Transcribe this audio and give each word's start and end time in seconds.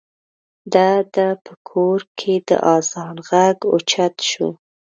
د 0.73 0.75
ده 1.13 1.27
په 1.45 1.53
کور 1.69 1.99
کې 2.19 2.33
د 2.47 2.49
اذان 2.75 3.15
غږ 3.29 3.57
اوچت 3.71 4.15
شو. 4.29 4.49